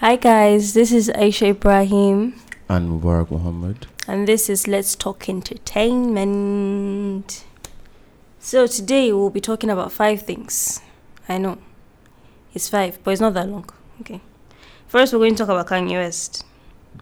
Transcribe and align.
Hi 0.00 0.16
guys, 0.16 0.74
this 0.74 0.92
is 0.92 1.08
Aisha 1.10 1.50
Ibrahim 1.50 2.34
And 2.68 2.88
Mubarak 2.90 3.30
Muhammad. 3.30 3.86
and 4.06 4.26
this 4.28 4.48
is 4.48 4.66
Let's 4.68 4.94
Talk 4.94 5.28
Entertainment. 5.28 7.44
So 8.38 8.66
today 8.66 9.12
we'll 9.12 9.30
be 9.30 9.40
talking 9.40 9.70
about 9.70 9.92
five 9.92 10.22
things. 10.22 10.80
I 11.28 11.38
know. 11.38 11.58
It's 12.54 12.68
five, 12.68 12.98
but 13.04 13.10
it's 13.12 13.20
not 13.20 13.34
that 13.34 13.48
long. 13.48 13.68
Okay. 14.00 14.20
First 14.86 15.12
we're 15.12 15.18
going 15.18 15.34
to 15.34 15.38
talk 15.44 15.48
about 15.50 15.66
Kanye 15.66 15.92
West. 15.94 16.44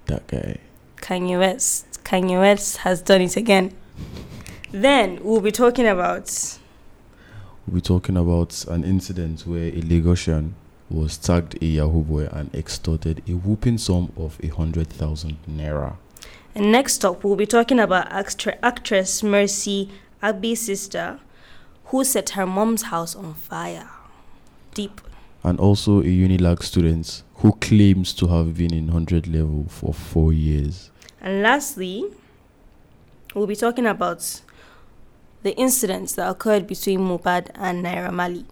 That 0.07 0.27
guy. 0.27 0.59
Kanye 0.97 1.39
West. 1.39 2.03
Kanye 2.05 2.41
West 2.41 2.79
has 2.79 3.03
done 3.03 3.21
it 3.23 3.37
again. 3.37 3.73
Then 4.73 5.21
we'll 5.23 5.41
be 5.41 5.53
talking 5.53 5.87
about 5.87 6.59
We'll 7.67 7.77
be 7.77 7.81
talking 7.81 8.17
about 8.17 8.65
an 8.69 8.85
incident 8.85 9.43
where 9.47 9.69
a 9.69 9.81
Lagosian 9.83 10.53
was 10.91 11.17
tagged 11.17 11.61
a 11.63 11.67
Yahoo 11.67 12.03
boy 12.03 12.29
and 12.33 12.55
extorted 12.55 13.23
a 13.29 13.33
whooping 13.33 13.79
sum 13.79 14.13
of 14.17 14.39
a 14.43 14.49
hundred 14.49 14.89
thousand 14.89 15.37
naira. 15.49 15.97
And 16.55 16.73
next 16.73 17.05
up, 17.05 17.23
we'll 17.23 17.37
be 17.37 17.47
talking 17.47 17.79
about 17.79 18.09
actre- 18.11 18.59
actress 18.63 19.23
Mercy 19.23 19.91
Aigbe's 20.23 20.61
sister, 20.61 21.21
who 21.87 22.05
set 22.05 22.31
her 22.31 22.47
mom's 22.47 22.83
house 22.83 23.15
on 23.15 23.35
fire. 23.35 23.91
Deep. 24.75 25.01
And 25.45 25.61
also 25.61 26.01
a 26.01 26.05
Unilag 26.05 26.63
student 26.63 27.23
who 27.37 27.53
claims 27.53 28.13
to 28.15 28.29
have 28.29 28.57
been 28.57 28.73
in 28.73 28.89
hundred 28.89 29.27
level 29.27 29.67
for 29.69 29.93
four 29.93 30.33
years. 30.33 30.91
And 31.21 31.43
lastly, 31.43 32.05
we'll 33.35 33.47
be 33.47 33.57
talking 33.57 33.87
about 33.87 34.41
the 35.43 35.55
incidents 35.57 36.15
that 36.15 36.29
occurred 36.29 36.67
between 36.67 37.01
Mohbad 37.01 37.51
and 37.55 37.85
Naira 37.85 38.13
Marley. 38.13 38.47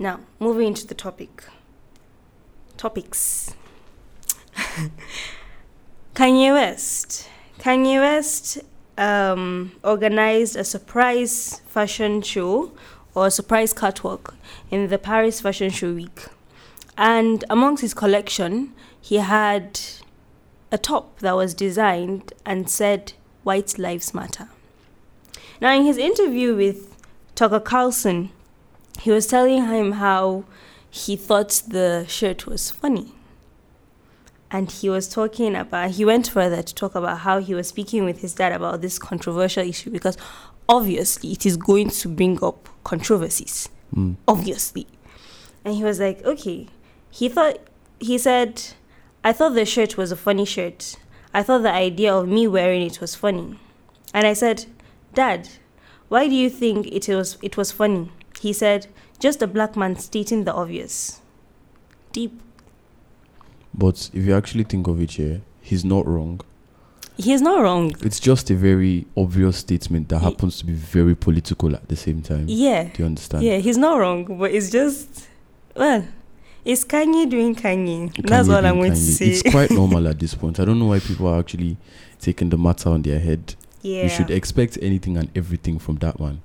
Now, 0.00 0.20
moving 0.38 0.68
into 0.68 0.86
the 0.86 0.94
topic. 0.94 1.44
Topics. 2.78 3.54
Kanye 6.14 6.54
West. 6.54 7.28
Kanye 7.58 8.00
West 8.00 8.60
um, 8.96 9.72
organized 9.84 10.56
a 10.56 10.64
surprise 10.64 11.60
fashion 11.66 12.22
show 12.22 12.72
or 13.14 13.26
a 13.26 13.30
surprise 13.30 13.74
catwalk 13.74 14.34
in 14.70 14.88
the 14.88 14.96
Paris 14.96 15.42
Fashion 15.42 15.68
Show 15.68 15.92
Week. 15.92 16.28
And 16.96 17.44
amongst 17.50 17.82
his 17.82 17.92
collection, 17.92 18.72
he 19.02 19.16
had 19.16 19.80
a 20.72 20.78
top 20.78 21.18
that 21.18 21.36
was 21.36 21.52
designed 21.52 22.32
and 22.46 22.70
said, 22.70 23.12
White 23.42 23.78
Lives 23.78 24.14
Matter. 24.14 24.48
Now, 25.60 25.74
in 25.74 25.84
his 25.84 25.98
interview 25.98 26.56
with 26.56 26.96
Tucker 27.34 27.60
Carlson, 27.60 28.30
he 28.98 29.10
was 29.10 29.26
telling 29.26 29.66
him 29.66 29.92
how 29.92 30.44
he 30.90 31.16
thought 31.16 31.62
the 31.68 32.04
shirt 32.08 32.46
was 32.46 32.70
funny. 32.70 33.12
And 34.50 34.70
he 34.70 34.88
was 34.88 35.08
talking 35.08 35.54
about, 35.54 35.92
he 35.92 36.04
went 36.04 36.28
further 36.28 36.62
to 36.62 36.74
talk 36.74 36.96
about 36.96 37.20
how 37.20 37.38
he 37.38 37.54
was 37.54 37.68
speaking 37.68 38.04
with 38.04 38.20
his 38.20 38.34
dad 38.34 38.52
about 38.52 38.80
this 38.80 38.98
controversial 38.98 39.64
issue 39.64 39.90
because 39.90 40.18
obviously 40.68 41.32
it 41.32 41.46
is 41.46 41.56
going 41.56 41.90
to 41.90 42.08
bring 42.08 42.42
up 42.42 42.68
controversies. 42.82 43.68
Mm. 43.94 44.16
Obviously. 44.26 44.86
And 45.64 45.74
he 45.74 45.84
was 45.84 46.00
like, 46.00 46.24
okay. 46.24 46.66
He 47.10 47.28
thought, 47.28 47.58
he 48.00 48.18
said, 48.18 48.62
I 49.22 49.32
thought 49.32 49.54
the 49.54 49.64
shirt 49.64 49.96
was 49.96 50.10
a 50.10 50.16
funny 50.16 50.44
shirt. 50.44 50.96
I 51.32 51.44
thought 51.44 51.62
the 51.62 51.72
idea 51.72 52.12
of 52.12 52.26
me 52.26 52.48
wearing 52.48 52.82
it 52.82 53.00
was 53.00 53.14
funny. 53.14 53.58
And 54.12 54.26
I 54.26 54.32
said, 54.32 54.66
Dad, 55.14 55.48
why 56.08 56.26
do 56.26 56.34
you 56.34 56.50
think 56.50 56.88
it 56.88 57.08
was, 57.08 57.38
it 57.40 57.56
was 57.56 57.70
funny? 57.70 58.10
He 58.40 58.52
said, 58.54 58.86
just 59.18 59.42
a 59.42 59.46
black 59.46 59.76
man 59.76 59.96
stating 59.96 60.44
the 60.44 60.54
obvious. 60.54 61.20
Deep. 62.12 62.40
But 63.74 64.08
if 64.14 64.24
you 64.24 64.34
actually 64.34 64.64
think 64.64 64.86
of 64.88 65.00
it 65.00 65.12
here, 65.12 65.42
he's 65.60 65.84
not 65.84 66.06
wrong. 66.06 66.40
He's 67.18 67.42
not 67.42 67.60
wrong. 67.60 67.94
It's 68.00 68.18
just 68.18 68.50
a 68.50 68.54
very 68.54 69.06
obvious 69.14 69.58
statement 69.58 70.08
that 70.08 70.20
happens 70.20 70.58
to 70.58 70.64
be 70.64 70.72
very 70.72 71.14
political 71.14 71.74
at 71.76 71.86
the 71.88 71.96
same 71.96 72.22
time. 72.22 72.46
Yeah. 72.48 72.84
Do 72.84 73.02
you 73.02 73.04
understand? 73.04 73.44
Yeah, 73.44 73.58
he's 73.58 73.76
not 73.76 73.98
wrong, 73.98 74.24
but 74.38 74.52
it's 74.52 74.70
just, 74.70 75.28
well, 75.76 76.06
it's 76.64 76.82
Kanye 76.84 77.28
doing 77.28 77.54
Kanye. 77.54 78.10
Kanye 78.10 78.26
That's 78.26 78.48
what 78.48 78.64
I'm 78.64 78.76
going 78.76 78.92
to 78.92 78.96
say. 78.96 79.26
It's 79.26 79.42
quite 79.42 79.70
normal 79.80 80.08
at 80.08 80.18
this 80.18 80.34
point. 80.34 80.58
I 80.58 80.64
don't 80.64 80.78
know 80.78 80.86
why 80.86 81.00
people 81.00 81.26
are 81.28 81.38
actually 81.38 81.76
taking 82.18 82.48
the 82.48 82.56
matter 82.56 82.88
on 82.88 83.02
their 83.02 83.18
head. 83.18 83.54
yeah. 83.82 84.04
You 84.04 84.08
should 84.08 84.30
expect 84.30 84.78
anything 84.80 85.18
and 85.18 85.28
everything 85.36 85.78
from 85.78 85.96
that 85.96 86.18
man. 86.18 86.40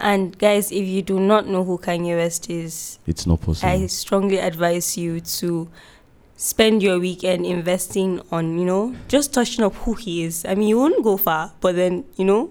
And 0.00 0.38
guys, 0.38 0.70
if 0.70 0.86
you 0.86 1.02
do 1.02 1.18
not 1.18 1.46
know 1.48 1.64
who 1.64 1.78
Kanye 1.78 2.16
West 2.16 2.48
is, 2.50 2.98
It's 3.06 3.26
not 3.26 3.40
possible. 3.40 3.68
I 3.72 3.86
strongly 3.86 4.38
advise 4.38 4.96
you 4.96 5.20
to 5.20 5.68
spend 6.36 6.82
your 6.82 7.00
weekend 7.00 7.44
investing 7.46 8.20
on, 8.30 8.58
you 8.58 8.64
know, 8.64 8.94
just 9.08 9.34
touching 9.34 9.64
up 9.64 9.74
who 9.74 9.94
he 9.94 10.22
is. 10.22 10.44
I 10.44 10.54
mean, 10.54 10.68
you 10.68 10.78
won't 10.78 11.02
go 11.02 11.16
far, 11.16 11.52
but 11.60 11.74
then, 11.74 12.04
you 12.16 12.24
know, 12.24 12.50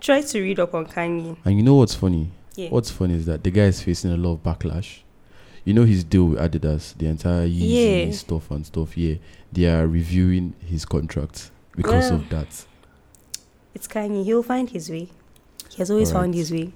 try 0.00 0.22
to 0.22 0.40
read 0.42 0.58
up 0.58 0.74
on 0.74 0.86
Kanye. 0.86 1.36
and 1.44 1.56
you 1.56 1.62
know 1.62 1.76
what's 1.76 1.94
funny? 1.94 2.30
Yeah. 2.56 2.70
What's 2.70 2.90
funny 2.90 3.14
is 3.14 3.26
that 3.26 3.44
the 3.44 3.50
guy 3.50 3.64
is 3.66 3.80
facing 3.82 4.10
a 4.12 4.16
lot 4.16 4.32
of 4.32 4.42
backlash. 4.42 5.00
You 5.64 5.74
know 5.74 5.84
his 5.84 6.02
deal 6.04 6.26
with 6.26 6.38
Adidas, 6.38 6.96
the 6.96 7.06
entire 7.06 7.46
Yeezy 7.46 8.06
Yeah. 8.06 8.12
stuff 8.12 8.50
and 8.50 8.64
stuff. 8.66 8.96
Yeah, 8.96 9.16
they 9.52 9.66
are 9.66 9.86
reviewing 9.86 10.54
his 10.64 10.84
contract 10.84 11.50
because 11.76 12.10
of 12.10 12.28
that. 12.30 12.64
It's 13.74 13.86
Kanye. 13.86 14.24
He'll 14.24 14.42
find 14.42 14.70
his 14.70 14.88
way. 14.90 15.10
He 15.70 15.76
has 15.78 15.90
always 15.90 16.12
found 16.12 16.34
his 16.34 16.50
way. 16.50 16.72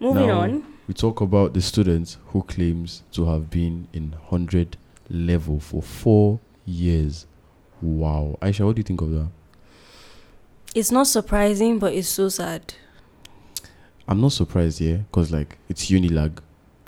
Moving 0.00 0.26
Now- 0.28 0.40
on. 0.40 0.64
We 0.86 0.94
talk 0.94 1.20
about 1.20 1.52
the 1.52 1.60
student 1.60 2.16
who 2.28 2.42
claims 2.44 3.02
to 3.12 3.26
have 3.26 3.50
been 3.50 3.88
in 3.92 4.14
hundred 4.30 4.78
level 5.10 5.60
for 5.60 5.82
four 5.82 6.40
years. 6.64 7.26
Wow, 7.82 8.38
Aisha, 8.40 8.64
what 8.64 8.76
do 8.76 8.80
you 8.80 8.84
think 8.84 9.02
of 9.02 9.10
that? 9.10 9.28
It's 10.74 10.90
not 10.90 11.06
surprising, 11.06 11.78
but 11.78 11.92
it's 11.92 12.08
so 12.08 12.28
sad. 12.30 12.72
I'm 14.06 14.20
not 14.20 14.32
surprised, 14.32 14.80
yeah, 14.80 14.96
because 14.96 15.30
like 15.30 15.58
it's 15.68 15.90
Unilag. 15.90 16.38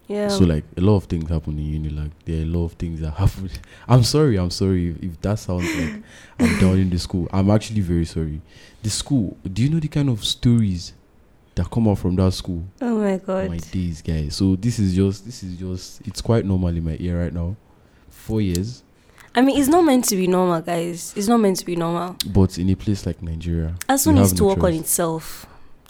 Yeah. 0.09 0.29
So 0.29 0.45
like 0.45 0.65
a 0.77 0.81
lot 0.81 0.97
of 0.97 1.05
things 1.05 1.29
happen 1.29 1.59
in 1.59 1.83
Unilag. 1.85 2.11
There 2.25 2.41
are 2.41 2.43
a 2.43 2.47
lot 2.47 2.65
of 2.65 2.73
things 2.73 3.01
that 3.01 3.11
happen. 3.13 3.51
I'm 3.89 4.03
sorry. 4.03 4.39
I'm 4.39 4.51
sorry 4.51 4.89
if, 4.91 5.03
if 5.03 5.21
that 5.21 5.39
sounds 5.39 5.67
like 5.77 6.03
I'm 6.39 6.59
down 6.61 6.79
in 6.79 6.91
the 6.91 6.99
school. 6.99 7.29
I'm 7.33 7.51
actually 7.51 7.83
very 7.83 8.07
sorry. 8.07 8.41
The 8.83 8.91
school. 8.91 9.37
Do 9.53 9.63
you 9.63 9.69
know 9.69 9.79
the 9.79 9.89
kind 9.89 10.09
of 10.09 10.25
stories 10.25 10.95
that 11.63 11.71
come 11.71 11.89
out 11.89 11.99
from 11.99 12.17
that 12.17 12.33
school? 12.33 12.63
oh 12.81 12.99
my 12.99 13.17
god. 13.19 13.49
my 13.51 13.59
days, 13.59 14.03
guys. 14.03 14.37
So 14.37 14.57
this 14.57 14.79
is 14.79 14.95
just. 14.95 15.25
This 15.25 15.43
is 15.43 15.59
just. 15.59 16.07
It's 16.07 16.21
quite 16.21 16.45
normal 16.45 16.69
in 16.69 16.85
my 16.85 16.97
ear 16.99 17.23
right 17.23 17.33
now. 17.33 17.57
Four 18.09 18.41
years, 18.41 18.83
I 19.35 19.43
mean, 19.43 19.59
it's 19.59 19.69
not 19.69 19.83
meant 19.83 20.05
to 20.07 20.17
be 20.17 20.27
normal, 20.27 20.61
guys. 20.61 21.15
It's 21.17 21.29
not 21.29 21.39
meant 21.39 21.57
to 21.59 21.65
be 21.65 21.77
normal. 21.77 22.17
but 22.27 22.59
in 22.59 22.69
a 22.71 22.75
place 22.75 23.07
like 23.07 23.23
Nigeria, 23.23 23.75
ASUU 23.89 24.15
needs 24.15 24.33
to 24.33 24.43
no 24.43 24.49
work 24.49 24.59
on 24.65 24.73
choice. 24.73 24.81
itself. 24.81 25.47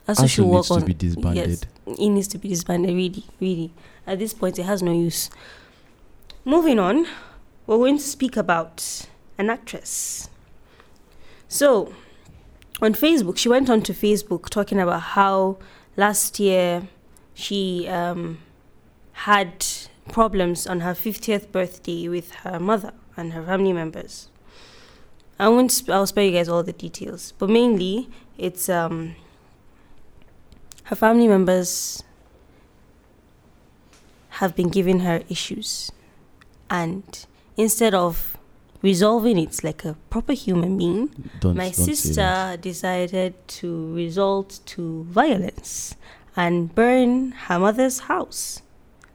ASUU 0.07 0.15
ASUU 0.15 0.29
should 0.29 0.47
needs 0.47 0.71
work 0.71 0.81
to 0.81 0.87
be 0.87 0.95
disbanded. 0.95 1.49
Yes, 1.87 1.99
it 1.99 2.09
needs 2.09 2.29
to 2.29 2.39
be 2.39 2.49
disbanded. 2.49 2.91
Really, 2.95 3.25
really. 3.41 3.73
At 4.07 4.19
this 4.19 4.35
point, 4.35 4.59
it 4.59 4.65
has 4.65 4.83
no 4.83 4.93
use. 4.93 5.31
Moving 6.45 6.79
on, 6.79 7.07
we're 7.67 7.79
going 7.79 7.97
to 7.97 8.03
speak 8.03 8.37
about 8.37 9.07
an 9.39 9.49
actress. 9.49 10.29
So, 11.49 11.95
on 12.83 12.95
Facebook, 12.95 13.37
she 13.37 13.49
went 13.49 13.69
on 13.69 13.83
to 13.83 13.93
Facebook 13.93 14.49
talking 14.49 14.81
about 14.81 15.01
how 15.01 15.59
last 15.97 16.41
year 16.41 16.89
she 17.35 17.87
um, 17.89 18.39
had 19.13 19.67
problems 20.11 20.67
on 20.67 20.81
her 20.81 20.93
50th 20.93 21.53
birthday 21.53 22.09
with 22.09 22.33
her 22.37 22.59
mother 22.59 22.93
and 23.17 23.33
her 23.33 23.43
family 23.43 23.73
members. 23.73 24.29
I 25.39 25.49
won't. 25.49 25.73
Sp- 25.73 25.91
I'll 25.91 26.07
spare 26.07 26.25
you 26.25 26.33
guys 26.33 26.49
all 26.49 26.63
the 26.63 26.73
details, 26.73 27.33
but 27.39 27.49
mainly 27.49 28.11
it's 28.37 28.69
um 28.69 29.17
her 30.85 30.97
family 30.97 31.29
members 31.29 32.03
have 34.41 34.55
been 34.57 34.69
giving 34.69 35.01
her 35.01 35.23
issues 35.29 35.93
and 36.69 37.27
instead 37.57 37.95
of 37.95 38.37
resolving. 38.83 39.39
It 39.39 39.63
like 39.63 39.85
a 39.85 39.95
proper 40.11 40.33
human 40.33 40.79
being. 40.79 41.31
Don't. 41.41 41.57
my 41.57 41.71
don't 41.71 41.75
sister 41.75 42.57
decided 42.61 43.35
to 43.49 43.95
resort 43.95 44.61
to 44.67 45.05
violence 45.05 45.97
and 46.37 46.75
burn 46.75 47.33
her 47.33 47.59
mother's 47.59 48.01
house. 48.01 48.63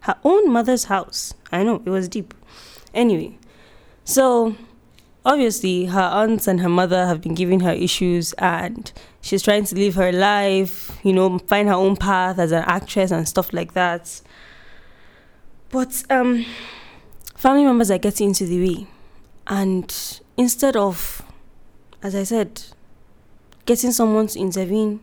Her 0.02 0.18
own 0.24 0.52
mother's 0.52 0.86
house. 0.86 1.34
I 1.52 1.64
know 1.64 1.82
it 1.86 1.90
was 1.90 2.08
deep. 2.08 2.34
Anyway 2.94 3.38
so 4.06 4.56
obviously 5.26 5.86
her 5.86 6.00
aunts 6.00 6.48
and 6.48 6.62
her 6.62 6.70
mother 6.70 7.08
have 7.08 7.20
been 7.20 7.34
giving 7.34 7.60
her 7.62 7.74
issues 7.74 8.34
and 8.34 8.94
she's 9.20 9.42
trying 9.42 9.66
to 9.66 9.76
live 9.76 9.96
her 9.96 10.12
life 10.12 10.98
you 11.04 11.12
know 11.12 11.40
find 11.40 11.68
her 11.68 11.74
own 11.74 11.96
path 11.96 12.38
as 12.38 12.52
an 12.52 12.64
actress 12.68 13.12
and 13.12 13.28
stuff 13.28 13.52
like 13.52 13.74
that. 13.74 14.22
But 15.72 16.04
um 16.12 16.46
family 17.36 17.66
members 17.66 17.90
are 17.92 17.98
getting 17.98 18.30
into 18.30 18.46
the 18.46 18.60
way 18.60 18.88
and 19.48 20.20
instead 20.38 20.76
of 20.76 21.22
as 22.04 22.16
i 22.16 22.24
said 22.24 22.62
getting 23.66 23.92
someone 23.92 24.28
to 24.28 24.40
intervene 24.40 25.00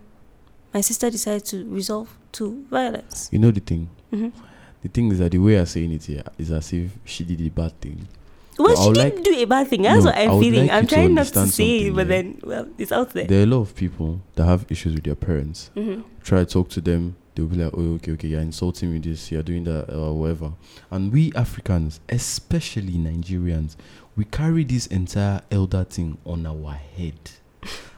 my 0.74 0.80
sister 0.80 1.10
decided 1.10 1.44
to 1.44 1.64
resolve 1.68 2.08
to 2.32 2.64
violence 2.70 3.28
You 3.32 3.38
know 3.38 3.50
the 3.50 3.60
thing. 3.60 3.88
hmm 4.10 4.28
the 4.82 4.88
thing 4.88 5.12
is 5.12 5.18
that 5.20 5.30
the 5.30 5.38
way 5.38 5.54
I'm 5.60 5.66
saying 5.66 5.92
it 5.92 6.04
here 6.06 6.24
is 6.38 6.50
as 6.50 6.72
if 6.72 6.90
she 7.04 7.22
did 7.22 7.40
a 7.40 7.48
bad 7.50 7.80
thing. 7.80 8.08
Well, 8.58 8.74
But 8.74 8.82
she 8.82 8.92
didn't 8.92 9.14
like- 9.14 9.24
do 9.24 9.34
a 9.38 9.44
bad 9.44 9.68
thing. 9.68 9.82
That's 9.82 10.00
No, 10.02 10.06
what 10.10 10.18
I 10.18 10.22
I'm 10.24 10.40
feeling. 10.40 10.62
like 10.66 10.72
I'm 10.72 10.86
trying 10.88 11.14
not 11.14 11.26
to 11.28 11.46
say 11.46 11.82
it, 11.86 11.94
but 11.94 12.08
yeah. 12.08 12.22
then, 12.22 12.40
well, 12.42 12.66
it's 12.78 12.90
out 12.90 13.10
there. 13.12 13.26
There 13.28 13.38
are 13.38 13.44
a 13.44 13.46
lot 13.46 13.60
of 13.60 13.76
people 13.76 14.20
that 14.34 14.44
have 14.44 14.66
issues 14.68 14.94
with 14.94 15.04
their 15.04 15.14
parents. 15.14 15.70
Mhm. 15.76 16.02
Try 16.24 16.40
to 16.40 16.46
talk 16.46 16.68
to 16.70 16.80
them, 16.80 17.14
they'll 17.36 17.46
be 17.46 17.54
like, 17.62 17.72
oh, 17.78 17.94
okay, 17.94 18.10
okay, 18.10 18.26
you're 18.26 18.40
insulting 18.40 18.92
me 18.92 18.98
this, 18.98 19.30
you're 19.30 19.44
doing 19.44 19.62
that, 19.64 19.94
or 19.94 20.18
whatever. 20.18 20.52
And 20.90 21.12
we 21.12 21.32
Africans, 21.36 22.00
especially 22.08 22.94
Nigerians, 22.94 23.76
we 24.16 24.24
carry 24.24 24.64
this 24.64 24.86
entire 24.88 25.40
elder 25.50 25.84
thing 25.84 26.18
on 26.24 26.46
our 26.46 26.72
head. 26.72 27.14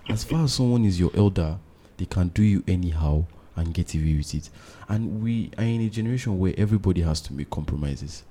As 0.08 0.22
far 0.24 0.44
as 0.44 0.54
someone 0.54 0.84
is 0.84 1.00
your 1.00 1.10
elder, 1.14 1.58
they 1.96 2.04
can 2.04 2.28
do 2.28 2.42
you 2.42 2.62
anyhow 2.68 3.24
and 3.56 3.72
get 3.72 3.94
away 3.94 4.16
with 4.16 4.34
it. 4.34 4.50
And 4.88 5.22
we 5.22 5.50
are 5.58 5.64
in 5.64 5.80
a 5.80 5.88
generation 5.88 6.38
where 6.38 6.54
everybody 6.56 7.00
has 7.02 7.20
to 7.22 7.32
make 7.32 7.50
compromises, 7.50 8.22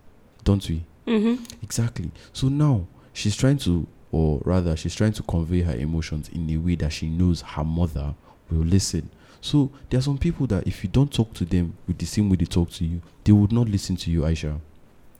don't 0.44 0.68
we? 0.69 0.83
Mhm. 1.07 1.39
Exactly. 1.62 2.12
So 2.31 2.47
now 2.50 2.85
she's 3.13 3.35
trying 3.35 3.57
to, 3.59 3.88
or 4.12 4.41
rather, 4.45 4.75
she's 4.77 4.95
trying 4.95 5.13
to 5.13 5.24
convey 5.24 5.62
her 5.62 5.75
emotions 5.75 6.29
in 6.29 6.50
a 6.51 6.57
way 6.57 6.75
that 6.75 6.91
she 6.94 7.09
knows 7.09 7.41
her 7.41 7.63
mother 7.63 8.13
will 8.50 8.59
listen. 8.65 9.09
So 9.41 9.71
there 9.89 9.97
are 9.97 10.03
some 10.03 10.18
people 10.18 10.47
that 10.47 10.68
if 10.68 10.83
you 10.83 10.89
don't 10.89 11.12
talk 11.12 11.33
to 11.33 11.45
them 11.45 11.74
with 11.88 11.97
the 11.97 12.06
same 12.06 12.29
way 12.29 12.36
they 12.38 12.45
talk 12.45 12.69
to 12.71 12.86
you, 12.86 13.01
they 13.24 13.31
would 13.33 13.51
not 13.51 13.68
listen 13.68 13.95
to 13.97 14.12
you, 14.12 14.21
Aisha. 14.21 14.59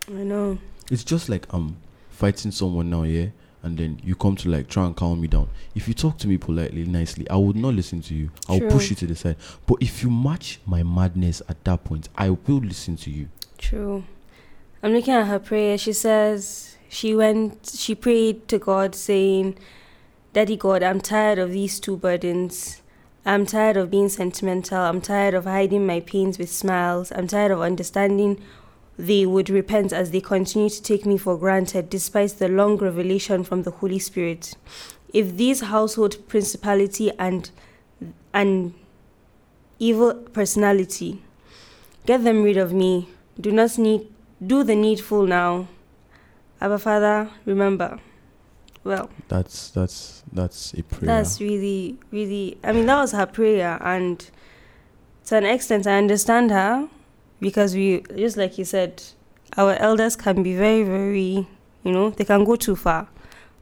I 0.08 0.24
know. 0.24 0.60
It's 0.92 1.04
just 1.04 1.28
like 1.30 1.46
I'm 1.52 1.78
fighting 2.14 2.52
someone 2.52 2.90
now, 2.90 3.04
yeah, 3.04 3.28
and 3.64 3.78
then 3.78 4.00
you 4.04 4.16
come 4.16 4.36
to 4.38 4.50
like 4.50 4.68
try 4.68 4.86
and 4.86 4.96
calm 4.96 5.22
me 5.22 5.28
down. 5.28 5.50
If 5.74 5.88
you 5.88 5.94
talk 5.94 6.18
to 6.20 6.28
me 6.28 6.38
politely, 6.38 6.86
nicely, 6.86 7.30
I 7.30 7.36
would 7.36 7.56
not 7.56 7.74
listen 7.74 8.02
to 8.04 8.14
you. 8.14 8.30
I'll 8.48 8.60
True. 8.60 8.70
push 8.70 8.90
you 8.90 8.96
to 8.98 9.08
the 9.08 9.16
side. 9.16 9.38
But 9.66 9.78
if 9.82 10.04
you 10.04 10.10
match 10.10 10.60
my 10.66 10.84
madness 10.84 11.42
at 11.48 11.64
that 11.64 11.84
point, 11.84 12.10
I 12.16 12.30
will 12.30 12.60
listen 12.60 12.98
to 12.98 13.10
you. 13.10 13.30
True. 13.58 14.04
I'm 14.82 14.94
looking 14.94 15.14
at 15.14 15.28
her 15.28 15.40
prayer. 15.40 15.78
She 15.78 15.94
says 15.94 16.78
she 16.90 17.16
went, 17.16 17.72
she 17.74 17.96
prayed 17.96 18.48
to 18.50 18.60
God 18.60 18.96
saying, 18.96 19.58
Daddy 20.34 20.58
God, 20.58 20.84
I'm 20.84 21.00
tired 21.00 21.40
of 21.40 21.52
these 21.52 21.80
two 21.80 21.96
burdens. 21.96 22.82
I'm 23.26 23.46
tired 23.46 23.78
of 23.78 23.90
being 23.90 24.10
sentimental. 24.10 24.80
I'm 24.80 25.00
tired 25.00 25.34
of 25.34 25.46
hiding 25.46 25.86
my 25.86 26.02
pains 26.02 26.38
with 26.38 26.50
smiles. 26.50 27.14
I'm 27.14 27.28
tired 27.28 27.52
of 27.52 27.62
understanding 27.62 28.44
they 28.98 29.26
would 29.26 29.50
repent 29.50 29.92
as 29.92 30.12
they 30.12 30.22
continue 30.22 30.70
to 30.70 30.82
take 30.82 31.06
me 31.06 31.18
for 31.18 31.38
granted 31.38 31.90
despite 31.90 32.32
the 32.32 32.48
long 32.48 32.78
revelation 32.78 33.44
from 33.44 33.64
the 33.64 33.72
Holy 33.72 34.00
Spirit. 34.00 34.56
If 35.14 35.36
these 35.38 35.62
household 35.62 36.28
principality 36.28 37.12
and 37.18 37.50
and 38.34 38.74
evil 39.80 40.14
personality 40.14 41.22
get 42.06 42.24
them 42.24 42.44
rid 42.44 42.58
of 42.58 42.74
me, 42.74 43.10
do 43.40 43.52
not 43.52 43.78
need 43.78 44.08
do 44.46 44.64
the 44.64 44.76
needful 44.76 45.26
now. 45.26 45.68
Abba 46.62 46.80
Father, 46.80 47.30
remember. 47.46 48.00
Well, 48.84 49.10
That's 49.30 49.70
that's 49.70 50.24
that's 50.32 50.74
a 50.74 50.84
prayer. 50.84 51.06
that's 51.08 51.40
really, 51.40 51.98
really. 52.12 52.58
I 52.64 52.74
mean, 52.74 52.86
that 52.88 53.00
was 53.00 53.14
her 53.14 53.26
prayer, 53.26 53.78
and 53.82 54.30
to 55.26 55.38
an 55.38 55.46
extent, 55.46 55.88
I 55.88 55.98
understand 55.98 56.52
her 56.52 56.90
because 57.44 57.76
we, 57.76 58.02
just 58.16 58.38
like 58.38 58.58
you 58.58 58.66
said, 58.66 59.04
our 59.58 59.74
elders 59.76 60.16
can 60.16 60.42
be 60.42 60.56
very, 60.56 60.84
very, 60.84 61.48
you 61.84 61.92
know, 61.92 62.10
they 62.10 62.24
can 62.26 62.44
go 62.44 62.56
too 62.56 62.76
far. 62.76 63.08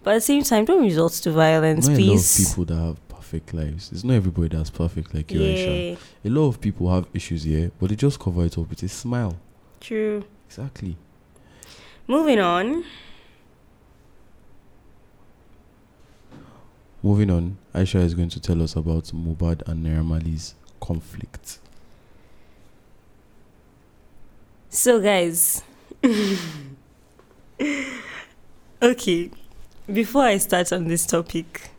But 0.04 0.12
at 0.12 0.16
the 0.18 0.22
same 0.22 0.44
time, 0.44 0.66
don't 0.66 0.82
resort 0.84 1.14
to 1.14 1.32
violence, 1.32 1.88
not 1.88 2.00
a 2.00 2.06
lot 2.06 2.20
of 2.20 2.38
people 2.38 2.66
that 2.66 2.76
have 2.76 3.08
perfect 3.10 3.54
lives. 3.54 3.92
It's 3.92 4.04
not 4.04 4.14
everybody 4.14 4.56
that's 4.56 4.70
perfect 4.70 5.14
like 5.14 5.32
you, 5.32 5.42
Yeah, 5.42 5.96
A 6.24 6.30
lot 6.30 6.48
of 6.48 6.62
people 6.62 6.94
have 6.94 7.08
issues 7.14 7.44
here, 7.44 7.72
but 7.80 7.90
they 7.90 7.96
just 7.96 8.20
cover 8.20 8.46
it 8.46 8.58
up 8.58 8.70
with 8.70 8.84
a 8.84 8.88
smile. 8.88 9.36
true. 9.80 10.24
Exactly. 10.48 10.98
Moving 12.08 12.40
on. 12.40 12.84
Moving 17.04 17.32
on, 17.32 17.58
Aisha 17.74 18.02
is 18.02 18.14
going 18.14 18.30
to 18.30 18.40
tell 18.40 18.62
us 18.62 18.76
about 18.76 19.06
Mohbad 19.06 19.68
and 19.68 19.84
Naira 19.86 20.54
conflict. 20.80 21.58
So, 24.74 25.02
guys, 25.02 25.64
okay, 28.82 29.30
before 29.92 30.24
I 30.24 30.38
start 30.38 30.72
on 30.72 30.88
this 30.88 31.06
topic, 31.06 31.72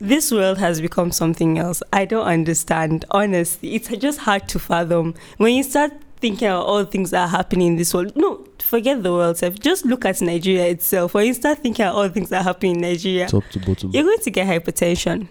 this 0.00 0.32
world 0.32 0.58
has 0.58 0.80
become 0.80 1.12
something 1.12 1.56
else. 1.56 1.80
I 1.92 2.06
don't 2.06 2.26
understand, 2.26 3.04
honestly. 3.12 3.76
It's 3.76 3.86
just 3.98 4.18
hard 4.18 4.48
to 4.48 4.58
fathom. 4.58 5.14
When 5.36 5.54
you 5.54 5.62
start 5.62 5.92
thinking 6.16 6.48
of 6.48 6.64
all 6.64 6.78
the 6.78 6.86
things 6.90 7.12
that 7.12 7.28
are 7.28 7.36
happening 7.36 7.68
in 7.68 7.76
this 7.76 7.94
world, 7.94 8.16
no, 8.16 8.44
forget 8.58 9.04
the 9.04 9.12
world, 9.12 9.36
self. 9.36 9.60
Just 9.60 9.86
look 9.86 10.04
at 10.04 10.20
Nigeria 10.20 10.66
itself. 10.66 11.14
When 11.14 11.24
you 11.24 11.34
start 11.34 11.58
thinking 11.60 11.84
of 11.86 11.94
all 11.94 12.02
the 12.02 12.10
things 12.10 12.30
that 12.30 12.40
are 12.40 12.44
happening 12.44 12.74
in 12.74 12.80
Nigeria, 12.80 13.28
Top 13.28 13.44
to 13.50 13.60
bottom. 13.60 13.92
you're 13.92 14.02
going 14.02 14.18
to 14.18 14.30
get 14.32 14.48
hypertension. 14.48 15.28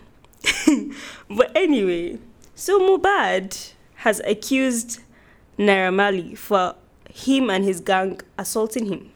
but 1.29 1.51
anyway, 1.53 2.17
so 2.55 2.79
Mohbad 2.79 3.73
has 3.95 4.21
accused 4.21 5.01
Naira 5.57 5.93
Marley 5.93 6.35
for 6.35 6.75
him 7.13 7.49
and 7.49 7.63
his 7.63 7.79
gang 7.79 8.19
assaulting 8.37 8.85
him. 8.85 9.11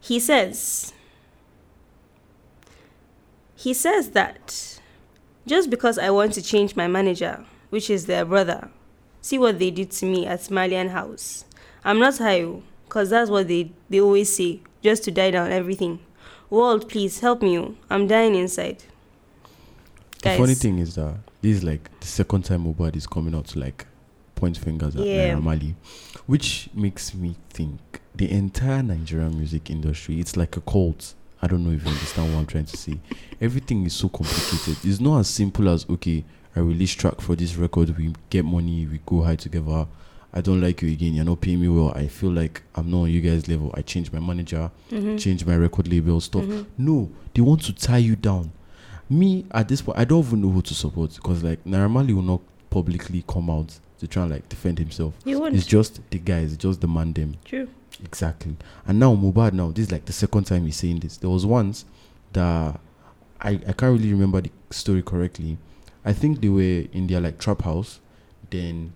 He 0.00 0.20
says, 0.20 0.92
he 3.56 3.74
says 3.74 4.10
that 4.10 4.78
just 5.46 5.68
because 5.70 5.98
I 5.98 6.10
want 6.10 6.32
to 6.34 6.42
change 6.42 6.76
my 6.76 6.86
manager, 6.86 7.44
which 7.70 7.90
is 7.90 8.06
their 8.06 8.24
brother, 8.24 8.70
see 9.20 9.38
what 9.38 9.58
they 9.58 9.70
did 9.70 9.90
to 9.92 10.06
me 10.06 10.26
at 10.26 10.40
Marlian 10.42 10.90
House. 10.90 11.44
I'm 11.84 11.98
not 11.98 12.18
high, 12.18 12.42
oh, 12.42 12.62
because 12.84 13.10
that's 13.10 13.30
what 13.30 13.48
they, 13.48 13.72
they 13.90 14.00
always 14.00 14.34
say, 14.34 14.60
just 14.82 15.02
to 15.04 15.10
die 15.10 15.30
down 15.32 15.50
everything. 15.50 15.98
World, 16.50 16.88
please 16.88 17.20
help 17.20 17.42
me. 17.42 17.58
oh. 17.58 17.74
I'm 17.90 18.06
dying 18.06 18.34
inside. 18.34 18.82
The 20.22 20.36
funny 20.36 20.54
thing 20.54 20.78
is 20.78 20.94
that 20.96 21.16
this 21.42 21.58
is 21.58 21.64
like 21.64 21.88
the 22.00 22.06
second 22.06 22.44
time 22.44 22.64
Mohbad 22.64 22.96
is 22.96 23.06
coming 23.06 23.34
out 23.34 23.46
to 23.48 23.58
like 23.60 23.86
point 24.38 24.56
fingers 24.56 24.94
at 24.96 25.04
Yeah. 25.04 25.34
Naira 25.34 25.42
Marley, 25.42 25.74
which 26.26 26.70
makes 26.74 27.14
me 27.14 27.34
think 27.50 27.78
the 28.14 28.30
entire 28.30 28.82
Nigerian 28.82 29.36
music 29.36 29.70
industry 29.70 30.20
it's 30.20 30.36
like 30.36 30.56
a 30.56 30.60
cult. 30.60 31.14
I 31.42 31.46
don't 31.46 31.64
know 31.64 31.70
if 31.72 31.82
you 31.84 31.90
understand 31.90 32.32
what 32.32 32.40
I'm 32.40 32.46
trying 32.46 32.64
to 32.66 32.76
say. 32.76 32.98
Everything 33.40 33.84
is 33.84 33.92
so 33.94 34.08
complicated. 34.08 34.76
It's 34.84 35.00
not 35.00 35.20
as 35.20 35.28
simple 35.28 35.68
as 35.68 35.86
okay, 35.88 36.24
I 36.56 36.60
release 36.60 36.92
track 36.94 37.20
for 37.20 37.36
this 37.36 37.54
record, 37.56 37.96
we 37.96 38.12
get 38.30 38.44
money, 38.44 38.86
we 38.86 38.98
go 39.06 39.22
high 39.22 39.36
together. 39.36 39.86
I 40.32 40.40
don't 40.42 40.60
like 40.60 40.82
you 40.82 40.90
again. 40.92 41.14
You're 41.14 41.24
not 41.24 41.40
paying 41.40 41.60
me 41.60 41.68
well. 41.68 41.90
I 41.94 42.06
feel 42.06 42.30
like 42.30 42.62
I'm 42.74 42.90
not 42.90 43.02
on 43.02 43.10
you 43.10 43.20
guys' 43.22 43.48
level. 43.48 43.70
I 43.74 43.82
change 43.82 44.12
my 44.12 44.20
manager, 44.20 44.70
Mm-hmm. 44.90 45.16
change 45.16 45.46
my 45.46 45.56
record 45.56 45.88
label 45.88 46.20
stuff. 46.20 46.44
Mhm. 46.44 46.66
No, 46.76 47.10
they 47.34 47.40
want 47.40 47.62
to 47.62 47.72
tie 47.72 47.98
you 47.98 48.14
down. 48.16 48.50
Me 49.08 49.46
at 49.52 49.68
this 49.68 49.80
point, 49.80 49.98
I 49.98 50.04
don't 50.04 50.24
even 50.26 50.42
know 50.42 50.50
who 50.50 50.60
to 50.62 50.74
support 50.74 51.14
because 51.14 51.42
like 51.42 51.64
Naira 51.64 51.88
Marley 51.90 52.12
will 52.12 52.22
not 52.34 52.40
publicly 52.68 53.24
come 53.26 53.48
out 53.48 53.78
to 53.98 54.06
try 54.06 54.22
and 54.22 54.32
like 54.32 54.48
defend 54.48 54.78
himself. 54.78 55.14
It's 55.24 55.38
won't. 55.38 55.66
just 55.66 56.00
the 56.10 56.18
guys, 56.18 56.52
it's 56.52 56.62
just 56.62 56.80
the 56.80 56.88
man 56.88 57.12
them. 57.12 57.36
True. 57.44 57.68
Exactly. 58.04 58.56
And 58.86 58.98
now 59.00 59.14
Mohbad 59.14 59.52
now, 59.54 59.70
this 59.72 59.86
is 59.86 59.92
like 59.92 60.04
the 60.04 60.12
second 60.12 60.44
time 60.44 60.64
he's 60.66 60.76
saying 60.76 61.00
this. 61.00 61.16
There 61.16 61.30
was 61.30 61.44
once 61.44 61.84
that 62.32 62.78
I, 63.40 63.50
I 63.50 63.72
can't 63.72 63.98
really 63.98 64.12
remember 64.12 64.40
the 64.40 64.50
story 64.70 65.02
correctly. 65.02 65.58
I 66.04 66.12
think 66.12 66.40
they 66.40 66.48
were 66.48 66.86
in 66.92 67.06
their 67.08 67.20
like 67.20 67.38
trap 67.38 67.62
house, 67.62 68.00
then 68.50 68.92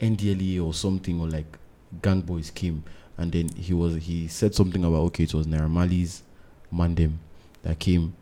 NDLA 0.00 0.64
or 0.64 0.74
something 0.74 1.20
or 1.20 1.28
like 1.28 1.58
gang 2.02 2.20
boys 2.22 2.50
came 2.50 2.82
and 3.18 3.30
then 3.32 3.48
he 3.50 3.74
was 3.74 3.94
he 3.96 4.26
said 4.26 4.54
something 4.54 4.82
about 4.82 4.96
okay 5.02 5.24
it 5.24 5.34
was 5.34 5.46
Naira 5.46 5.68
Marley's 5.68 6.22
mandem 6.72 7.12
that 7.62 7.78
came 7.78 8.14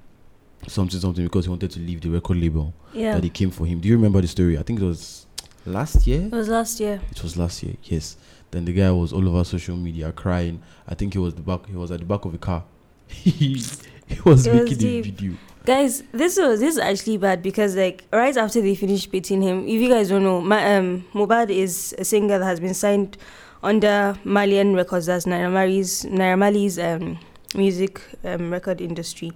something 0.66 0.98
something 1.00 1.24
because 1.24 1.44
he 1.44 1.50
wanted 1.50 1.70
to 1.70 1.78
leave 1.80 2.00
the 2.00 2.10
record 2.10 2.36
label 2.36 2.74
Yeah. 2.92 3.14
that 3.14 3.22
he 3.24 3.30
came 3.30 3.50
for 3.50 3.64
him. 3.66 3.80
Do 3.80 3.88
you 3.88 3.94
remember 3.94 4.20
the 4.20 4.26
story? 4.28 4.58
I 4.58 4.62
think 4.62 4.80
it 4.80 4.84
was 4.84 5.26
last 5.66 6.06
year. 6.06 6.22
It 6.22 6.32
was 6.32 6.48
last 6.48 6.80
year. 6.80 7.00
It 7.10 7.22
was 7.22 7.36
last 7.36 7.62
year, 7.62 7.74
yes. 7.84 8.16
Then 8.50 8.64
the 8.64 8.72
guy 8.72 8.90
was 8.90 9.12
all 9.12 9.26
over 9.28 9.44
social 9.44 9.76
media 9.76 10.12
crying. 10.12 10.62
I 10.88 10.94
think 10.94 11.12
he 11.12 11.18
was 11.18 11.34
the 11.34 11.42
back. 11.42 11.66
He 11.66 11.76
was 11.76 11.90
at 11.90 12.00
the 12.00 12.06
back 12.06 12.24
of 12.24 12.34
a 12.34 12.38
car. 12.38 12.64
he, 13.08 13.54
was 13.54 13.82
It 14.08 14.24
was 14.24 14.46
making 14.46 14.72
a 14.72 14.76
deep. 14.76 15.04
video. 15.04 15.32
Guys, 15.64 16.02
this 16.12 16.38
was 16.38 16.58
this 16.60 16.74
is 16.74 16.78
actually 16.80 17.18
bad 17.18 17.42
because 17.42 17.76
like 17.76 18.04
right 18.12 18.36
after 18.36 18.60
they 18.60 18.74
finished 18.74 19.10
beating 19.12 19.42
him, 19.42 19.68
if 19.68 19.80
you 19.80 19.88
guys 19.88 20.08
don't 20.08 20.24
know, 20.24 20.40
my, 20.40 20.76
um 20.76 21.04
Mohbad 21.12 21.50
is 21.50 21.94
a 21.98 22.04
singer 22.04 22.38
that 22.38 22.44
has 22.44 22.58
been 22.60 22.74
signed 22.74 23.18
under 23.62 24.18
Marlian 24.24 24.74
Records, 24.74 25.06
that's 25.06 25.26
Naira 25.26 26.38
Marley's 26.38 26.78
um 26.78 27.18
music 27.54 28.00
um, 28.24 28.50
record 28.50 28.80
industry. 28.80 29.32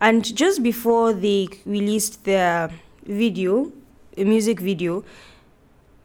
And 0.00 0.24
just 0.34 0.62
before 0.62 1.12
they 1.12 1.48
released 1.66 2.24
their 2.24 2.70
video, 3.04 3.70
a 4.16 4.24
music 4.24 4.60
video, 4.60 5.04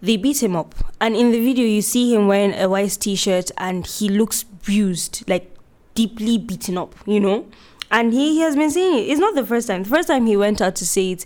they 0.02 0.18
beat 0.18 0.42
him 0.42 0.56
up. 0.56 0.76
And 1.00 1.16
in 1.16 1.32
the 1.32 1.40
video 1.40 1.66
you 1.66 1.82
see 1.82 2.14
him 2.14 2.28
wearing 2.28 2.54
a 2.54 2.68
white 2.68 2.98
t-shirt 3.00 3.52
and 3.58 3.86
he 3.86 4.10
looks 4.10 4.44
bruised, 4.44 5.24
like 5.28 5.56
deeply 5.96 6.38
beaten 6.38 6.78
up, 6.78 6.96
you 7.06 7.20
know? 7.20 7.48
And 7.92 8.14
he, 8.14 8.36
he 8.36 8.40
has 8.40 8.56
been 8.56 8.72
saying 8.72 9.00
it. 9.00 9.10
It's 9.10 9.20
not 9.20 9.36
the 9.36 9.46
first 9.46 9.68
time. 9.68 9.84
The 9.84 9.90
first 9.90 10.08
time 10.08 10.26
he 10.26 10.38
went 10.38 10.62
out 10.62 10.76
to 10.78 10.86
say 10.86 11.12
it, 11.12 11.26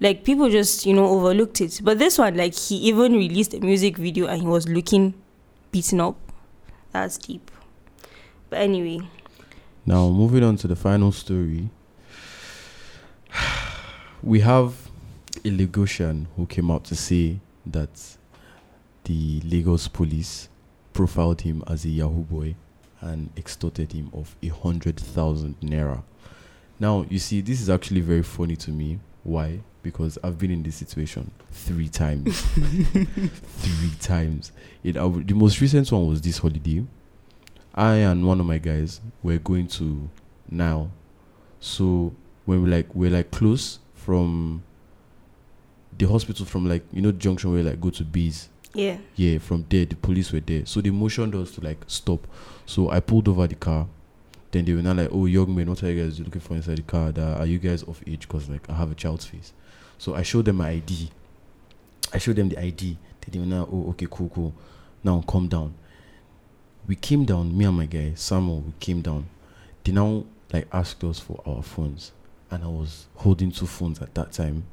Like 0.00 0.24
people 0.24 0.50
just, 0.50 0.86
you 0.86 0.92
know, 0.94 1.06
overlooked 1.06 1.60
it. 1.60 1.80
But 1.82 1.98
this 1.98 2.18
one, 2.18 2.36
like 2.36 2.54
he 2.54 2.76
even 2.76 3.12
released 3.12 3.54
a 3.54 3.60
music 3.60 3.96
video 3.96 4.26
and 4.26 4.40
he 4.40 4.46
was 4.46 4.68
looking 4.68 5.14
beaten 5.70 6.00
up. 6.00 6.16
That's 6.92 7.16
deep. 7.18 7.50
But 8.50 8.60
anyway, 8.60 9.00
Now, 9.86 10.08
moving 10.08 10.42
on 10.42 10.56
to 10.58 10.68
the 10.68 10.76
final 10.76 11.12
story, 11.12 11.68
we 14.22 14.40
have 14.40 14.88
a 15.44 15.50
Lagosian 15.50 16.26
who 16.36 16.46
came 16.46 16.70
out 16.70 16.84
to 16.84 16.94
say 16.94 17.40
that 17.66 18.16
the 19.04 19.40
Lagos 19.42 19.88
police 19.88 20.48
profiled 20.92 21.42
him 21.42 21.62
as 21.66 21.84
a 21.84 21.88
Yahoo 21.88 22.22
boy 22.22 22.54
and 23.00 23.30
extorted 23.36 23.92
him 23.92 24.10
of 24.12 24.34
a 24.42 24.48
hundred 24.48 24.98
thousand 24.98 25.60
naira. 25.60 26.02
Now, 26.80 27.06
you 27.08 27.18
see, 27.18 27.40
this 27.40 27.60
is 27.60 27.70
actually 27.70 28.00
very 28.00 28.22
funny 28.22 28.56
to 28.56 28.70
me. 28.70 28.98
Why? 29.22 29.60
Because 29.82 30.18
I've 30.24 30.38
been 30.38 30.50
in 30.50 30.62
this 30.62 30.76
situation 30.76 31.30
three 31.50 31.88
times. 31.88 32.40
three 32.40 33.90
times. 34.00 34.52
It, 34.82 34.96
uh, 34.96 35.08
the 35.08 35.34
most 35.34 35.60
recent 35.60 35.90
one 35.92 36.08
was 36.08 36.20
this 36.20 36.38
holiday. 36.38 36.84
I 37.74 37.96
and 37.96 38.26
one 38.26 38.40
of 38.40 38.46
my 38.46 38.58
guys 38.58 39.00
were 39.22 39.38
going 39.38 39.68
to 39.68 40.08
now. 40.50 40.90
So 41.60 42.14
when 42.44 42.62
we 42.62 42.70
like 42.70 42.94
we're 42.94 43.10
like 43.10 43.30
close 43.30 43.78
from 43.94 44.62
the 45.98 46.06
hospital 46.06 46.44
from 46.46 46.68
like 46.68 46.82
you 46.92 47.02
know 47.02 47.10
the 47.10 47.18
junction 47.18 47.52
where 47.52 47.62
like 47.62 47.80
go 47.80 47.90
to 47.90 48.04
bees. 48.04 48.48
yeah. 48.74 48.98
Yeah, 49.16 49.38
from 49.38 49.64
there 49.68 49.84
the 49.86 49.96
police 49.96 50.32
were 50.32 50.40
there. 50.40 50.66
So 50.66 50.80
they 50.80 50.90
motioned 50.90 51.34
us 51.34 51.52
to 51.52 51.60
like 51.60 51.78
stop. 51.86 52.26
So 52.66 52.90
I 52.90 53.00
pulled 53.00 53.28
over 53.28 53.46
the 53.46 53.54
car. 53.54 53.86
Then 54.50 54.64
they 54.64 54.72
were 54.72 54.82
now 54.82 54.94
like, 54.94 55.08
"Oh, 55.12 55.26
young 55.26 55.54
man 55.54 55.68
what 55.68 55.82
are 55.82 55.90
you 55.90 56.04
guys 56.04 56.20
looking 56.20 56.40
for 56.40 56.54
inside 56.54 56.78
the 56.78 56.82
car? 56.82 57.12
That 57.12 57.40
are 57.40 57.46
you 57.46 57.58
guys 57.58 57.82
of 57.84 58.02
age? 58.06 58.20
Because 58.28 58.48
like 58.48 58.68
I 58.70 58.74
have 58.74 58.90
a 58.90 58.94
child's 58.94 59.24
face." 59.24 59.52
So 59.98 60.14
I 60.14 60.22
showed 60.22 60.44
them 60.44 60.56
my 60.56 60.70
ID. 60.70 61.10
I 62.12 62.18
showed 62.18 62.36
them 62.36 62.48
the 62.48 62.58
ID. 62.60 62.96
They 63.30 63.38
were 63.38 63.46
now, 63.46 63.68
"Oh, 63.72 63.88
okay, 63.90 64.06
cool, 64.10 64.28
cool. 64.34 64.54
Now 65.02 65.22
calm 65.26 65.48
down." 65.48 65.74
We 66.86 66.94
came 66.96 67.24
down. 67.24 67.56
Me 67.56 67.64
and 67.64 67.76
my 67.76 67.86
guy 67.86 68.12
Samuel. 68.14 68.60
We 68.60 68.72
came 68.78 69.00
down. 69.00 69.26
They 69.82 69.92
now 69.92 70.24
like 70.52 70.68
asked 70.72 71.02
us 71.04 71.18
for 71.18 71.42
our 71.46 71.62
phones, 71.62 72.12
and 72.50 72.62
I 72.62 72.68
was 72.68 73.06
holding 73.16 73.50
two 73.50 73.66
phones 73.66 74.00
at 74.02 74.14
that 74.14 74.32
time, 74.32 74.64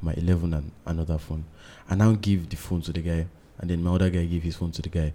my 0.00 0.12
11 0.14 0.54
and 0.54 0.70
another 0.86 1.18
phone. 1.18 1.44
And 1.88 2.02
I 2.02 2.06
now 2.06 2.12
give 2.20 2.48
the 2.48 2.56
phone 2.56 2.82
to 2.82 2.92
the 2.92 3.00
guy, 3.00 3.26
and 3.58 3.70
then 3.70 3.82
my 3.82 3.94
other 3.94 4.10
guy 4.10 4.24
gave 4.24 4.42
his 4.42 4.56
phone 4.56 4.72
to 4.72 4.82
the 4.82 4.88
guy. 4.88 5.12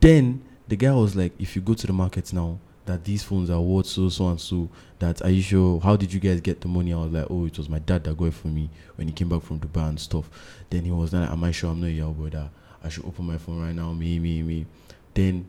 Then 0.00 0.42
the 0.68 0.76
guy 0.76 0.92
was 0.92 1.14
like, 1.16 1.32
"If 1.38 1.56
you 1.56 1.62
go 1.62 1.74
to 1.74 1.86
the 1.86 1.92
market 1.92 2.32
now, 2.32 2.58
that 2.86 3.04
these 3.04 3.22
phones 3.22 3.50
are 3.50 3.60
worth 3.60 3.86
so 3.86 4.08
so 4.08 4.28
and 4.28 4.40
so. 4.40 4.68
That 4.98 5.22
are 5.22 5.30
you 5.30 5.42
sure? 5.42 5.80
How 5.80 5.96
did 5.96 6.12
you 6.12 6.20
guys 6.20 6.40
get 6.40 6.60
the 6.60 6.68
money?" 6.68 6.92
I 6.92 6.96
was 6.96 7.12
like, 7.12 7.26
"Oh, 7.30 7.44
it 7.46 7.58
was 7.58 7.68
my 7.68 7.78
dad 7.78 8.04
that 8.04 8.16
got 8.16 8.26
it 8.26 8.34
for 8.34 8.48
me 8.48 8.70
when 8.96 9.08
he 9.08 9.14
came 9.14 9.28
back 9.28 9.42
from 9.42 9.60
Dubai 9.60 9.88
and 9.88 10.00
stuff." 10.00 10.30
Then 10.70 10.84
he 10.84 10.90
was 10.90 11.12
like, 11.12 11.28
"Am 11.30 11.44
I 11.44 11.50
sure 11.50 11.70
I'm 11.70 11.80
not 11.80 11.88
your 11.88 12.12
brother? 12.12 12.50
I 12.82 12.88
should 12.88 13.04
open 13.04 13.26
my 13.26 13.38
phone 13.38 13.60
right 13.60 13.74
now?" 13.74 13.92
Me, 13.92 14.18
me, 14.18 14.42
me. 14.42 14.66
Then, 15.14 15.46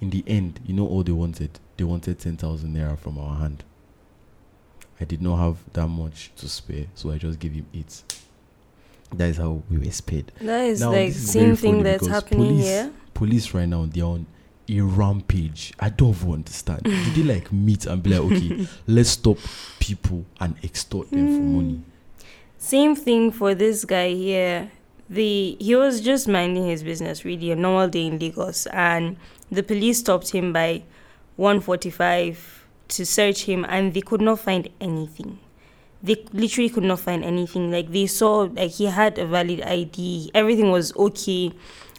in 0.00 0.10
the 0.10 0.24
end, 0.26 0.60
you 0.66 0.74
know 0.74 0.86
all 0.86 1.02
they 1.02 1.12
wanted? 1.12 1.60
They 1.76 1.84
wanted 1.84 2.18
ten 2.18 2.36
thousand 2.36 2.74
naira 2.74 2.98
from 2.98 3.18
our 3.18 3.36
hand. 3.36 3.64
I 5.00 5.04
did 5.04 5.22
not 5.22 5.36
have 5.36 5.58
that 5.72 5.88
much 5.88 6.30
to 6.36 6.48
spare, 6.48 6.86
so 6.94 7.10
I 7.10 7.18
just 7.18 7.38
gave 7.38 7.52
him 7.52 7.66
it. 7.72 8.02
That 9.14 9.28
is 9.28 9.36
how 9.36 9.62
we 9.70 9.78
were 9.78 9.92
paid. 10.06 10.32
That 10.40 10.66
is 10.66 10.80
Now, 10.80 10.90
like 10.90 11.08
is 11.08 11.30
same 11.30 11.54
very 11.54 11.56
thing 11.56 11.82
that's 11.82 12.06
happening 12.06 12.48
police- 12.48 12.64
here. 12.64 12.92
Police 13.14 13.54
right 13.54 13.68
now 13.68 13.86
they're 13.86 14.04
on 14.04 14.26
a 14.68 14.80
rampage. 14.80 15.72
I 15.78 15.90
don't 15.90 16.10
even 16.10 16.32
understand. 16.32 16.82
Did 16.84 17.14
they 17.14 17.22
like 17.22 17.52
meet 17.52 17.86
and 17.86 18.02
be 18.02 18.10
like, 18.10 18.32
okay, 18.32 18.66
let's 18.86 19.10
stop 19.10 19.38
people 19.78 20.24
and 20.40 20.56
extort 20.62 21.10
them 21.10 21.26
for 21.26 21.40
hmm. 21.40 21.56
money? 21.56 21.82
Same 22.58 22.96
thing 22.96 23.30
for 23.30 23.54
this 23.54 23.84
guy 23.84 24.08
here. 24.10 24.70
The 25.08 25.56
he 25.60 25.76
was 25.76 26.00
just 26.00 26.26
minding 26.26 26.66
his 26.66 26.82
business, 26.82 27.24
really 27.24 27.52
a 27.52 27.56
normal 27.56 27.88
day 27.88 28.06
in 28.06 28.18
Lagos, 28.18 28.66
and 28.66 29.16
the 29.52 29.62
police 29.62 30.00
stopped 30.00 30.30
him 30.30 30.52
by 30.52 30.82
1:45 31.38 32.65
to 32.88 33.06
search 33.06 33.44
him, 33.44 33.64
and 33.68 33.94
they 33.94 34.00
could 34.00 34.20
not 34.20 34.40
find 34.40 34.68
anything. 34.80 35.38
They 36.02 36.24
literally 36.32 36.68
could 36.68 36.84
not 36.84 37.00
find 37.00 37.24
anything. 37.24 37.70
Like 37.70 37.90
they 37.90 38.06
saw, 38.06 38.48
like 38.52 38.72
he 38.72 38.86
had 38.86 39.18
a 39.18 39.26
valid 39.26 39.62
ID, 39.62 40.30
everything 40.34 40.70
was 40.70 40.94
okay, 40.96 41.52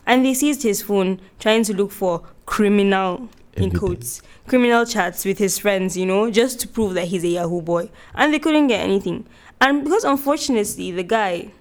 and 0.05 0.25
they 0.25 0.33
seized 0.33 0.63
his 0.63 0.81
phone, 0.81 1.19
trying 1.39 1.63
to 1.63 1.73
look 1.73 1.91
for 1.91 2.23
criminal 2.45 3.29
in 3.55 3.71
quotes 3.71 4.21
criminal 4.47 4.85
chats 4.85 5.25
with 5.25 5.37
his 5.37 5.59
friends, 5.59 5.97
you 5.97 6.05
know, 6.05 6.31
just 6.31 6.59
to 6.61 6.67
prove 6.67 6.93
that 6.93 7.07
he's 7.07 7.23
a 7.23 7.27
Yahoo 7.27 7.61
boy, 7.61 7.89
and 8.15 8.33
they 8.33 8.39
couldn't 8.39 8.67
get 8.67 8.81
anything. 8.81 9.25
And 9.59 9.83
because 9.83 10.03
unfortunately 10.03 10.91
the 10.91 11.03
guy 11.03 11.51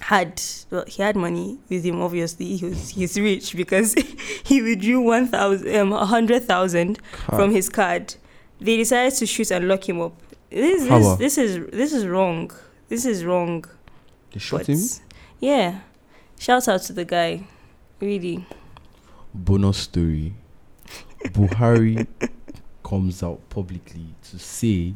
had 0.00 0.42
well, 0.70 0.84
he 0.86 1.02
had 1.02 1.16
money 1.16 1.58
with 1.68 1.84
him. 1.84 2.00
Obviously, 2.02 2.56
he 2.56 2.66
was 2.66 2.90
he's 2.90 3.18
rich 3.18 3.56
because 3.56 3.94
he 4.44 4.60
withdrew 4.60 5.00
one 5.00 5.26
thousand, 5.26 5.74
um, 5.76 5.92
a 5.92 6.04
hundred 6.04 6.42
thousand 6.44 6.98
from 7.26 7.52
his 7.52 7.68
card. 7.68 8.14
They 8.62 8.76
decided 8.76 9.14
to 9.18 9.26
shoot 9.26 9.50
and 9.50 9.66
lock 9.68 9.88
him 9.88 10.00
up. 10.00 10.14
This 10.50 10.84
this, 10.84 11.16
this 11.18 11.38
is 11.38 11.66
this 11.72 11.92
is 11.92 12.06
wrong. 12.06 12.50
This 12.88 13.04
is 13.04 13.24
wrong. 13.24 13.64
They 14.32 14.38
shot 14.38 14.66
him. 14.66 14.78
yeah, 15.40 15.80
shout 16.38 16.68
out 16.68 16.82
to 16.82 16.92
the 16.92 17.04
guy. 17.04 17.44
Really, 18.00 18.46
Bonus 19.34 19.78
story. 19.78 20.34
Buhari 21.24 22.06
comes 22.84 23.22
out 23.22 23.40
publicly 23.48 24.06
to 24.30 24.38
say 24.38 24.94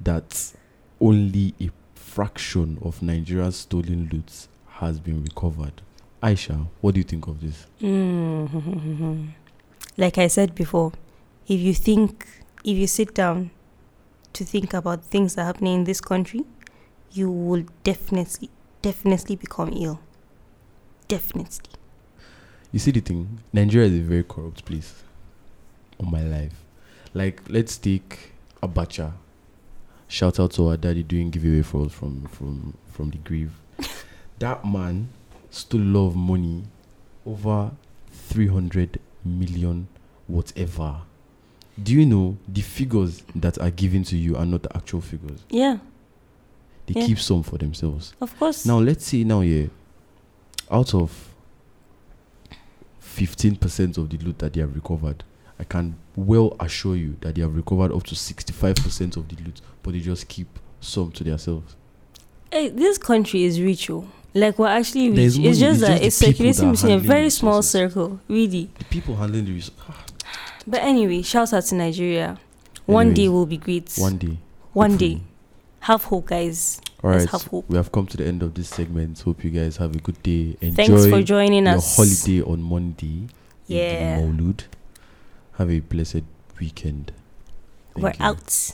that 0.00 0.52
only 1.00 1.54
a 1.60 1.70
fraction 1.94 2.78
of 2.82 3.02
Nigeria's 3.02 3.56
stolen 3.56 4.08
loot 4.12 4.46
has 4.68 5.00
been 5.00 5.22
recovered. 5.22 5.82
Aisha, 6.22 6.66
what 6.80 6.94
do 6.94 7.00
you 7.00 7.04
think 7.04 7.26
of 7.26 7.40
this? 7.40 7.66
mm 7.82 9.28
like 9.96 10.18
I 10.18 10.26
said 10.26 10.54
before, 10.54 10.92
if 11.46 11.60
you 11.60 11.74
think, 11.74 12.26
if 12.64 12.76
you 12.78 12.86
sit 12.86 13.14
down 13.14 13.50
to 14.32 14.44
think 14.44 14.72
about 14.74 15.04
things 15.04 15.34
that 15.34 15.42
are 15.42 15.46
happening 15.46 15.74
in 15.74 15.84
this 15.84 16.00
country, 16.00 16.44
you 17.12 17.30
will 17.30 17.64
definitely, 17.84 18.50
definitely 18.82 19.36
become 19.36 19.72
ill. 19.74 20.00
Definitely. 21.06 21.70
You 22.72 22.78
see 22.80 22.90
the 22.90 23.00
thing, 23.00 23.38
Nigeria 23.52 23.86
is 23.88 23.94
a 23.94 24.00
very 24.02 24.24
corrupt 24.24 24.64
place. 24.64 25.02
On 26.00 26.10
my 26.10 26.22
life, 26.22 26.64
like 27.12 27.40
let's 27.48 27.76
take 27.76 28.32
Abacha. 28.60 29.12
Shout 30.08 30.40
out 30.40 30.50
to 30.52 30.68
our 30.68 30.76
daddy 30.76 31.04
doing 31.04 31.30
giveaway 31.30 31.62
for 31.62 31.86
us 31.86 31.92
from 31.92 32.26
from 32.26 32.76
from 32.90 33.10
the 33.10 33.18
grave. 33.18 33.52
that 34.40 34.64
man 34.64 35.08
stole 35.50 35.80
a 35.80 35.82
lot 35.82 36.08
of 36.08 36.16
money, 36.16 36.64
over 37.24 37.70
three 38.10 38.48
hundred 38.48 38.98
million, 39.24 39.86
whatever. 40.26 41.02
Do 41.82 41.92
you 41.92 42.06
know 42.06 42.36
the 42.46 42.60
figures 42.60 43.22
that 43.34 43.58
are 43.58 43.70
given 43.70 44.04
to 44.04 44.16
you 44.16 44.36
are 44.36 44.46
not 44.46 44.62
the 44.62 44.76
actual 44.76 45.00
figures? 45.00 45.40
Yeah, 45.50 45.78
They 46.86 47.00
Yeah. 47.00 47.06
keep 47.06 47.18
some 47.18 47.42
for 47.42 47.56
themselves. 47.58 48.12
of 48.20 48.38
course. 48.38 48.64
Now 48.66 48.78
let's 48.78 49.06
say 49.06 49.24
now 49.24 49.40
yeah, 49.40 49.66
out 50.70 50.94
of 50.94 51.30
fifteen 53.00 53.56
percent 53.56 53.96
of 53.98 54.08
the 54.10 54.18
loot 54.18 54.38
that 54.38 54.52
they 54.52 54.60
have 54.60 54.74
recovered, 54.74 55.24
I 55.58 55.64
can 55.64 55.96
well 56.16 56.56
assure 56.60 56.96
you 56.96 57.16
that 57.20 57.34
they 57.34 57.42
have 57.42 57.54
recovered 57.54 57.92
up 57.92 58.02
to 58.04 58.14
sixty-five 58.14 58.76
percent 58.76 59.16
of 59.16 59.28
the 59.28 59.36
loot, 59.42 59.60
but 59.82 59.92
they 59.94 60.00
just 60.00 60.28
keep 60.28 60.48
some 60.80 61.10
to 61.12 61.24
themselves. 61.24 61.74
Hey, 62.52 62.68
this 62.68 62.98
country 62.98 63.44
is 63.44 63.60
rich, 63.60 63.90
oh. 63.90 64.04
Like 64.34 64.58
we're 64.58 64.66
actually 64.68 65.10
rich. 65.10 65.38
It's 65.38 65.58
just 65.58 65.80
it's 65.80 65.88
that 65.88 66.02
it's 66.02 66.16
circulating 66.16 66.72
between 66.72 66.92
a 66.92 66.98
very 66.98 67.30
small 67.30 67.62
circle, 67.62 68.20
really. 68.28 68.68
The 68.78 68.84
people 68.84 69.16
handling 69.16 69.44
the 69.44 69.52
resources. 69.52 69.84
But 70.66 70.82
anyway, 70.82 71.22
shout 71.22 71.52
out 71.52 71.64
to 71.64 71.74
Nigeria. 71.74 72.38
One 72.86 73.14
day 73.14 73.28
will 73.28 73.46
be 73.46 73.56
great. 73.56 73.94
one 73.96 74.18
day. 74.18 74.38
One 74.72 74.90
hopefully. 74.92 75.14
day. 75.16 75.22
Have 75.80 76.04
hope, 76.04 76.26
guys. 76.26 76.80
All 77.02 77.10
right, 77.10 77.28
have 77.28 77.42
hope. 77.44 77.68
we 77.68 77.76
have 77.76 77.92
come 77.92 78.06
to 78.06 78.16
the 78.16 78.24
end 78.26 78.42
of 78.42 78.54
this 78.54 78.68
segment. 78.70 79.20
Hope 79.20 79.44
you 79.44 79.50
guys 79.50 79.76
have 79.76 79.94
a 79.94 79.98
good 79.98 80.22
day. 80.22 80.56
Enjoy 80.62 80.74
Thanks 80.86 81.06
for 81.06 81.22
joining 81.22 81.66
your 81.66 81.76
us. 81.76 81.96
holiday 81.96 82.42
on 82.42 82.62
Monday. 82.62 83.26
Yeah. 83.66 84.18
al-Maulud. 84.22 84.64
Have 85.58 85.70
a 85.70 85.80
blessed 85.80 86.22
weekend. 86.58 87.12
Thank 87.94 88.02
We're 88.04 88.10
you. 88.10 88.16
out. 88.20 88.72